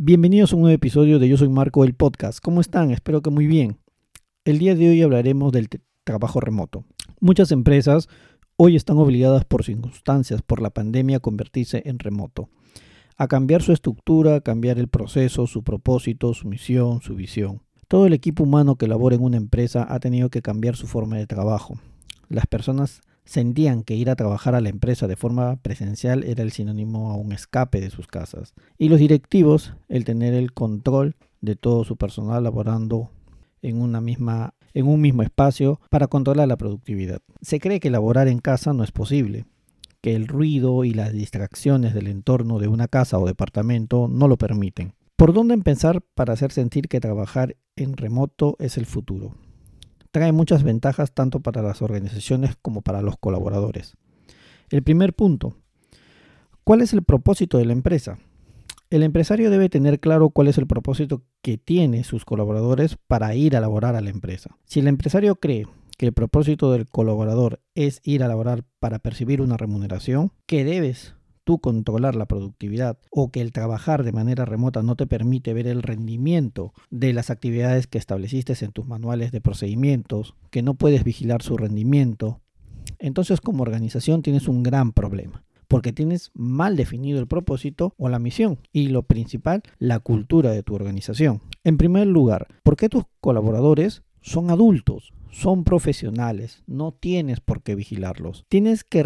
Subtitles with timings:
[0.00, 2.38] Bienvenidos a un nuevo episodio de Yo Soy Marco, el podcast.
[2.40, 2.92] ¿Cómo están?
[2.92, 3.78] Espero que muy bien.
[4.44, 5.68] El día de hoy hablaremos del
[6.04, 6.84] trabajo remoto.
[7.18, 8.08] Muchas empresas
[8.54, 12.48] hoy están obligadas por circunstancias, por la pandemia, a convertirse en remoto,
[13.16, 17.62] a cambiar su estructura, a cambiar el proceso, su propósito, su misión, su visión.
[17.88, 21.16] Todo el equipo humano que labora en una empresa ha tenido que cambiar su forma
[21.16, 21.76] de trabajo.
[22.28, 26.50] Las personas sentían que ir a trabajar a la empresa de forma presencial era el
[26.50, 28.54] sinónimo a un escape de sus casas.
[28.78, 33.10] Y los directivos, el tener el control de todo su personal laborando
[33.60, 37.20] en una misma en un mismo espacio para controlar la productividad.
[37.40, 39.44] Se cree que laborar en casa no es posible,
[40.00, 44.38] que el ruido y las distracciones del entorno de una casa o departamento no lo
[44.38, 44.94] permiten.
[45.16, 49.34] ¿Por dónde empezar para hacer sentir que trabajar en remoto es el futuro?
[50.18, 53.96] Trae muchas ventajas tanto para las organizaciones como para los colaboradores.
[54.68, 55.56] El primer punto,
[56.64, 58.18] ¿cuál es el propósito de la empresa?
[58.90, 63.56] El empresario debe tener claro cuál es el propósito que tiene sus colaboradores para ir
[63.56, 64.56] a laborar a la empresa.
[64.64, 69.40] Si el empresario cree que el propósito del colaborador es ir a laborar para percibir
[69.40, 71.14] una remuneración, ¿qué debes
[71.48, 75.66] tú controlar la productividad o que el trabajar de manera remota no te permite ver
[75.66, 81.04] el rendimiento de las actividades que estableciste en tus manuales de procedimientos, que no puedes
[81.04, 82.42] vigilar su rendimiento,
[82.98, 88.18] entonces como organización tienes un gran problema porque tienes mal definido el propósito o la
[88.18, 91.40] misión y lo principal, la cultura de tu organización.
[91.64, 95.12] En primer lugar, ¿por qué tus colaboradores son adultos?
[95.30, 98.44] son profesionales, no tienes por qué vigilarlos.
[98.48, 99.02] Tienes que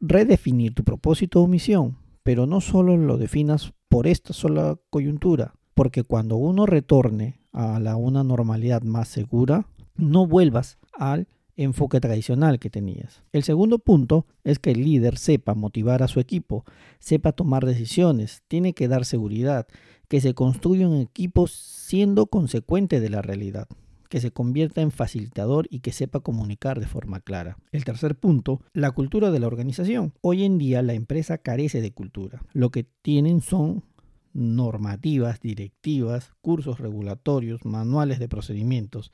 [0.00, 6.04] redefinir tu propósito o misión, pero no solo lo definas por esta sola coyuntura, porque
[6.04, 9.66] cuando uno retorne a la, una normalidad más segura,
[9.96, 13.22] no vuelvas al enfoque tradicional que tenías.
[13.32, 16.64] El segundo punto es que el líder sepa motivar a su equipo,
[17.00, 19.66] sepa tomar decisiones, tiene que dar seguridad,
[20.08, 23.68] que se construya un equipo siendo consecuente de la realidad
[24.10, 27.56] que se convierta en facilitador y que sepa comunicar de forma clara.
[27.70, 30.12] El tercer punto, la cultura de la organización.
[30.20, 32.42] Hoy en día la empresa carece de cultura.
[32.52, 33.84] Lo que tienen son
[34.32, 39.12] normativas, directivas, cursos regulatorios, manuales de procedimientos.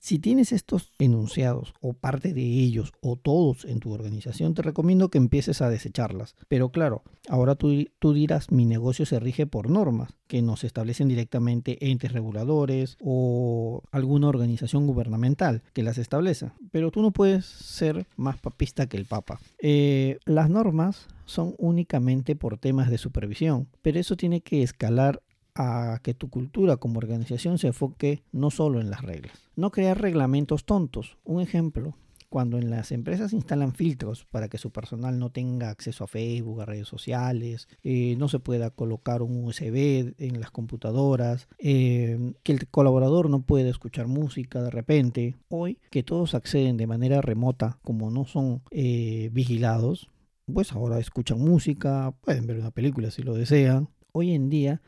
[0.00, 5.10] Si tienes estos enunciados o parte de ellos o todos en tu organización, te recomiendo
[5.10, 6.36] que empieces a desecharlas.
[6.48, 11.08] Pero claro, ahora tú, tú dirás, mi negocio se rige por normas que nos establecen
[11.08, 16.50] directamente entes reguladores o alguna organización gubernamental que las establece.
[16.70, 19.38] Pero tú no puedes ser más papista que el Papa.
[19.58, 25.22] Eh, las normas son únicamente por temas de supervisión, pero eso tiene que escalar
[25.60, 29.36] a que tu cultura como organización se enfoque no solo en las reglas.
[29.56, 31.18] No crear reglamentos tontos.
[31.24, 31.96] Un ejemplo,
[32.30, 36.62] cuando en las empresas instalan filtros para que su personal no tenga acceso a Facebook,
[36.62, 42.52] a redes sociales, eh, no se pueda colocar un USB en las computadoras, eh, que
[42.52, 45.36] el colaborador no puede escuchar música de repente.
[45.48, 50.08] Hoy que todos acceden de manera remota, como no son eh, vigilados,
[50.46, 54.82] pues ahora escuchan música, pueden ver una película si lo desean, hoy en día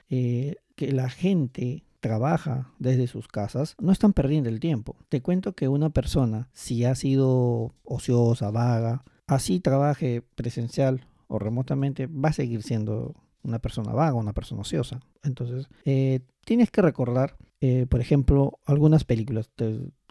[0.75, 4.97] que la gente trabaja desde sus casas, no están perdiendo el tiempo.
[5.09, 12.09] Te cuento que una persona, si ha sido ociosa, vaga, así trabaje presencial o remotamente,
[12.09, 15.01] va a seguir siendo una persona vaga, una persona ociosa.
[15.23, 19.51] Entonces, eh, tienes que recordar, eh, por ejemplo, algunas películas.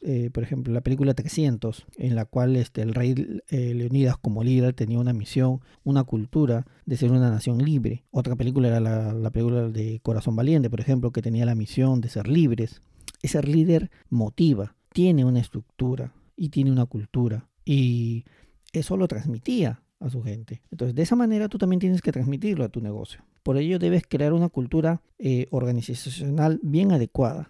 [0.01, 3.13] Eh, por ejemplo, la película 300, en la cual este, el rey
[3.49, 8.03] Leonidas como líder tenía una misión, una cultura de ser una nación libre.
[8.11, 12.01] Otra película era la, la película de Corazón Valiente, por ejemplo, que tenía la misión
[12.01, 12.81] de ser libres.
[13.21, 17.47] Ese líder motiva, tiene una estructura y tiene una cultura.
[17.63, 18.25] Y
[18.73, 20.61] eso lo transmitía a su gente.
[20.71, 23.23] Entonces, de esa manera tú también tienes que transmitirlo a tu negocio.
[23.43, 27.49] Por ello debes crear una cultura eh, organizacional bien adecuada.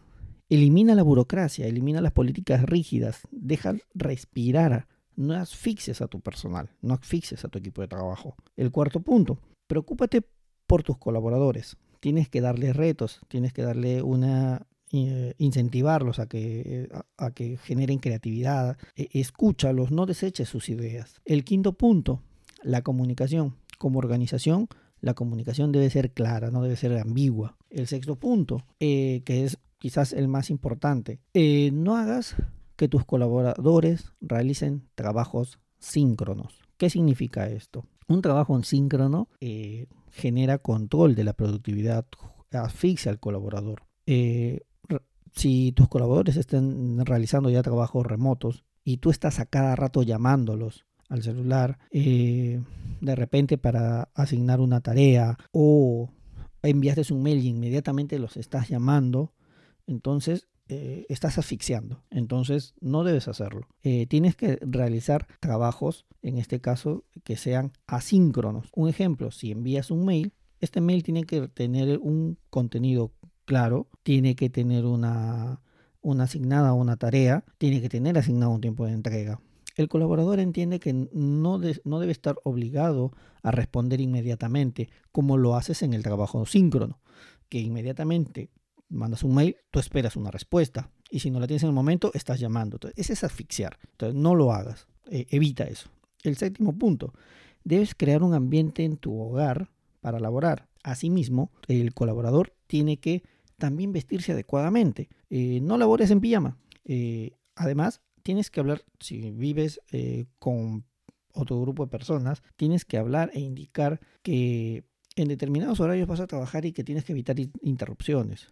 [0.51, 6.93] Elimina la burocracia, elimina las políticas rígidas, deja respirar, no asfixies a tu personal, no
[6.93, 8.35] asfixies a tu equipo de trabajo.
[8.57, 10.23] El cuarto punto, preocúpate
[10.67, 11.77] por tus colaboradores.
[12.01, 17.99] Tienes que darles retos, tienes que darle una eh, incentivarlos a que, a, que generen
[17.99, 21.21] creatividad, e, escúchalos, no deseches sus ideas.
[21.23, 22.23] El quinto punto,
[22.61, 23.55] la comunicación.
[23.77, 24.67] Como organización,
[24.99, 27.55] la comunicación debe ser clara, no debe ser ambigua.
[27.69, 32.35] El sexto punto, eh, que es quizás el más importante, eh, no hagas
[32.75, 36.61] que tus colaboradores realicen trabajos síncronos.
[36.77, 37.87] ¿Qué significa esto?
[38.07, 42.05] Un trabajo en síncrono eh, genera control de la productividad,
[42.51, 43.83] asfixia al colaborador.
[45.33, 50.85] si tus colaboradores están realizando ya trabajos remotos y tú estás a cada rato llamándolos
[51.09, 52.61] al celular, eh,
[53.01, 56.09] de repente para asignar una tarea o
[56.63, 59.33] enviaste un mail y inmediatamente los estás llamando,
[59.91, 62.01] entonces eh, estás asfixiando.
[62.09, 63.67] Entonces no debes hacerlo.
[63.83, 68.69] Eh, tienes que realizar trabajos, en este caso, que sean asíncronos.
[68.73, 73.11] Un ejemplo, si envías un mail, este mail tiene que tener un contenido
[73.45, 75.61] claro, tiene que tener una,
[76.01, 79.41] una asignada una tarea, tiene que tener asignado un tiempo de entrega.
[79.75, 83.11] El colaborador entiende que no, no debe estar obligado
[83.43, 86.99] a responder inmediatamente, como lo haces en el trabajo síncrono,
[87.49, 88.49] que inmediatamente
[88.91, 90.89] mandas un mail, tú esperas una respuesta.
[91.09, 92.75] Y si no la tienes en el momento, estás llamando.
[92.75, 93.77] Entonces, ese es asfixiar.
[93.91, 94.87] Entonces, no lo hagas.
[95.09, 95.89] E, evita eso.
[96.23, 97.13] El séptimo punto.
[97.63, 100.67] Debes crear un ambiente en tu hogar para laborar.
[100.83, 103.23] Asimismo, el colaborador tiene que
[103.57, 105.09] también vestirse adecuadamente.
[105.29, 106.57] Eh, no labores en pijama.
[106.85, 110.85] Eh, además, tienes que hablar, si vives eh, con
[111.33, 114.83] otro grupo de personas, tienes que hablar e indicar que
[115.15, 118.47] en determinados horarios vas a trabajar y que tienes que evitar interrupciones.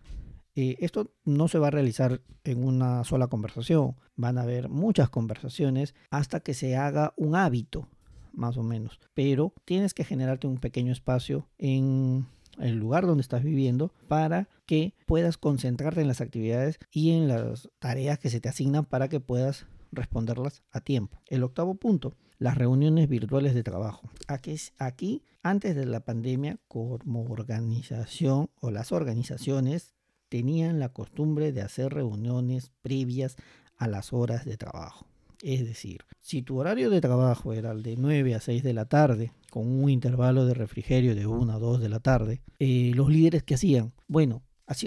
[0.61, 5.09] Eh, esto no se va a realizar en una sola conversación, van a haber muchas
[5.09, 7.87] conversaciones hasta que se haga un hábito,
[8.33, 8.99] más o menos.
[9.13, 12.27] Pero tienes que generarte un pequeño espacio en
[12.57, 17.69] el lugar donde estás viviendo para que puedas concentrarte en las actividades y en las
[17.79, 21.21] tareas que se te asignan para que puedas responderlas a tiempo.
[21.27, 24.09] El octavo punto, las reuniones virtuales de trabajo.
[24.27, 29.95] Aquí, aquí antes de la pandemia, como organización o las organizaciones
[30.29, 33.35] tenían la costumbre de hacer reuniones previas
[33.77, 35.05] a las horas de trabajo.
[35.41, 38.85] Es decir, si tu horario de trabajo era el de 9 a 6 de la
[38.85, 43.09] tarde, con un intervalo de refrigerio de 1 a 2 de la tarde, eh, los
[43.09, 44.43] líderes que hacían, bueno,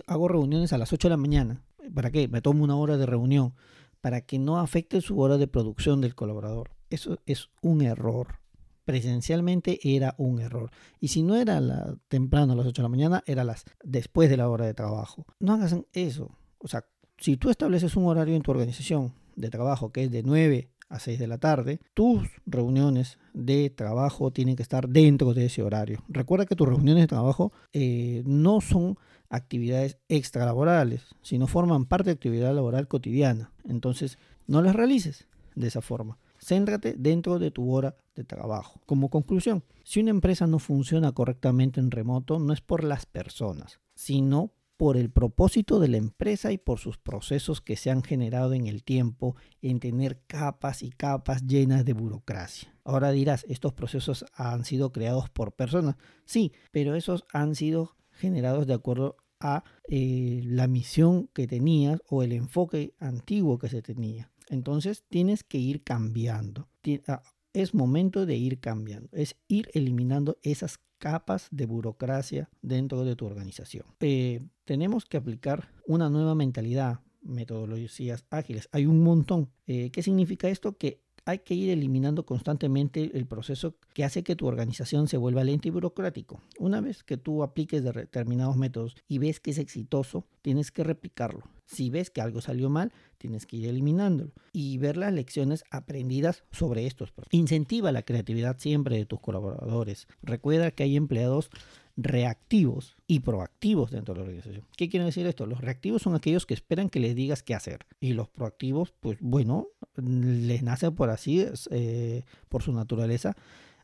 [0.06, 1.64] hago reuniones a las 8 de la mañana.
[1.94, 2.28] ¿Para qué?
[2.28, 3.54] Me tomo una hora de reunión
[4.00, 6.70] para que no afecte su hora de producción del colaborador.
[6.90, 8.41] Eso es un error
[8.84, 10.70] presencialmente era un error.
[11.00, 14.30] Y si no era la, temprano a las 8 de la mañana, era las después
[14.30, 15.26] de la hora de trabajo.
[15.40, 16.30] No hagas eso.
[16.58, 16.84] O sea,
[17.18, 20.98] si tú estableces un horario en tu organización de trabajo que es de 9 a
[20.98, 26.02] 6 de la tarde, tus reuniones de trabajo tienen que estar dentro de ese horario.
[26.08, 28.98] Recuerda que tus reuniones de trabajo eh, no son
[29.30, 33.52] actividades extralaborales, sino forman parte de actividad laboral cotidiana.
[33.64, 36.18] Entonces, no las realices de esa forma.
[36.42, 38.80] Céntrate dentro de tu hora de trabajo.
[38.84, 43.80] Como conclusión, si una empresa no funciona correctamente en remoto, no es por las personas,
[43.94, 48.54] sino por el propósito de la empresa y por sus procesos que se han generado
[48.54, 52.74] en el tiempo en tener capas y capas llenas de burocracia.
[52.82, 55.94] Ahora dirás, estos procesos han sido creados por personas.
[56.24, 62.22] Sí, pero esos han sido generados de acuerdo a eh, la misión que tenías o
[62.22, 64.30] el enfoque antiguo que se tenía.
[64.48, 66.68] Entonces tienes que ir cambiando.
[67.08, 67.22] Ah,
[67.52, 69.08] es momento de ir cambiando.
[69.12, 73.84] Es ir eliminando esas capas de burocracia dentro de tu organización.
[74.00, 78.68] Eh, tenemos que aplicar una nueva mentalidad, metodologías ágiles.
[78.72, 79.50] Hay un montón.
[79.66, 80.76] Eh, ¿Qué significa esto?
[80.76, 85.44] Que hay que ir eliminando constantemente el proceso que hace que tu organización se vuelva
[85.44, 86.40] lenta y burocrático.
[86.58, 91.42] Una vez que tú apliques determinados métodos y ves que es exitoso, tienes que replicarlo.
[91.66, 96.44] Si ves que algo salió mal, tienes que ir eliminándolo y ver las lecciones aprendidas
[96.50, 97.12] sobre estos.
[97.30, 100.06] Incentiva la creatividad siempre de tus colaboradores.
[100.22, 101.50] Recuerda que hay empleados
[101.96, 104.66] reactivos y proactivos dentro de la organización.
[104.76, 105.46] ¿Qué quiere decir esto?
[105.46, 107.86] Los reactivos son aquellos que esperan que les digas qué hacer.
[108.00, 113.36] Y los proactivos, pues bueno, les nace por así, eh, por su naturaleza,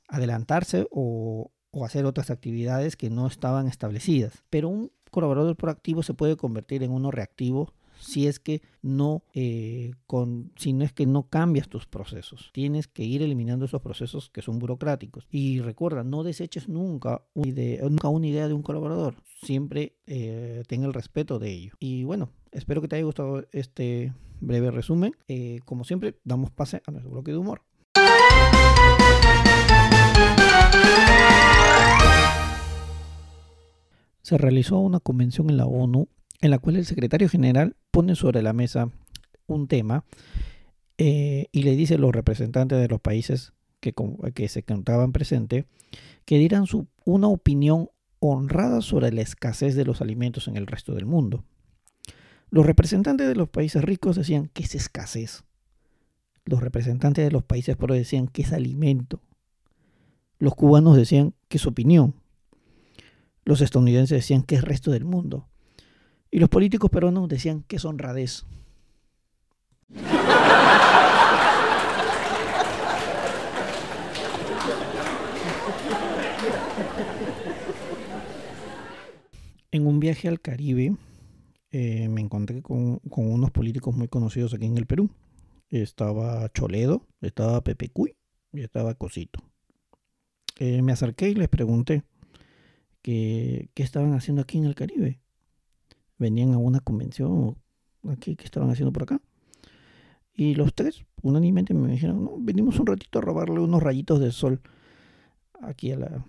[0.09, 4.45] adelantarse o, o hacer otras actividades que no estaban establecidas.
[4.51, 9.93] Pero un colaborador proactivo se puede convertir en uno reactivo si es que no eh,
[10.07, 12.51] con, es que no cambias tus procesos.
[12.53, 15.27] Tienes que ir eliminando esos procesos que son burocráticos.
[15.31, 19.17] Y recuerda, no deseches nunca una idea, nunca una idea de un colaborador.
[19.43, 21.73] Siempre eh, tenga el respeto de ello.
[21.79, 25.15] Y bueno, espero que te haya gustado este breve resumen.
[25.27, 27.63] Eh, como siempre, damos pase a nuestro bloque de humor.
[34.23, 36.09] Se realizó una convención en la ONU
[36.41, 38.91] en la cual el secretario general pone sobre la mesa
[39.47, 40.05] un tema
[40.99, 43.95] eh, y le dice a los representantes de los países que,
[44.49, 45.65] se encontraban presentes
[46.25, 46.65] que dieran
[47.05, 47.91] una opinión
[48.21, 51.45] honrada sobre la escasez de los alimentos en el resto del mundo.
[52.51, 55.45] Los representantes de los países ricos decían que es escasez.
[56.45, 59.21] Los representantes de los países pobres decían que es alimento.
[60.39, 62.15] Los cubanos decían que es opinión.
[63.45, 65.49] Los estadounidenses decían que es resto del mundo.
[66.31, 68.45] Y los políticos peruanos decían que es honradez.
[79.71, 80.97] En un viaje al Caribe
[81.71, 85.11] eh, me encontré con, unos políticos muy conocidos aquí en el Perú.
[85.71, 88.17] Estaba Choledo, estaba Pepe Cuy
[88.53, 89.41] y estaba Cosito.
[90.59, 92.03] Eh, me acerqué y les pregunté
[93.03, 95.21] qué estaban haciendo aquí en el Caribe.
[96.19, 97.57] Venían a una convención
[98.09, 99.21] aquí, ¿qué estaban haciendo por acá?
[100.35, 104.31] Y los tres, unánimemente, me dijeron, no, venimos un ratito a robarle unos rayitos de
[104.31, 104.61] sol
[105.61, 106.25] aquí en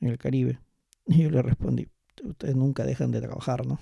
[0.00, 0.58] el Caribe.
[1.06, 1.88] Y yo le respondí,
[2.22, 3.78] ustedes nunca dejan de trabajar, ¿no?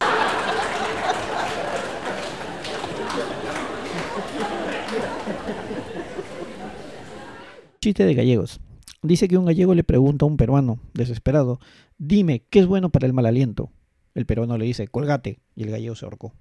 [7.80, 8.60] Chiste de gallegos.
[9.02, 11.60] Dice que un gallego le pregunta a un peruano, desesperado,
[11.96, 13.70] dime, ¿qué es bueno para el mal aliento?
[14.18, 16.34] El peruano le dice, colgate, y el gallego se ahorcó.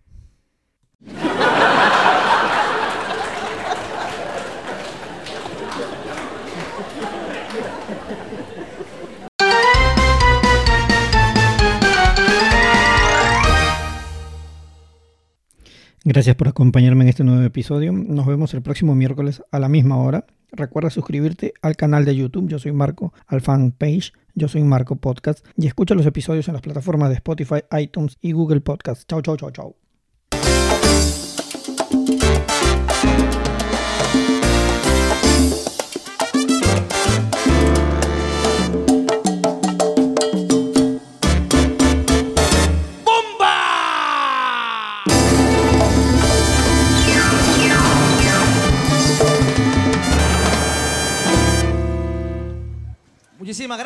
[16.04, 17.92] Gracias por acompañarme en este nuevo episodio.
[17.92, 20.26] Nos vemos el próximo miércoles a la misma hora.
[20.52, 22.50] Recuerda suscribirte al canal de YouTube.
[22.50, 24.14] Yo soy Marco, al fanpage.
[24.34, 25.46] Yo soy Marco Podcast.
[25.58, 29.10] Y escucha los episodios en las plataformas de Spotify, iTunes y Google Podcast.
[29.10, 29.87] Chau, chau, chau, chau.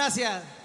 [0.02, 0.61] Gracias.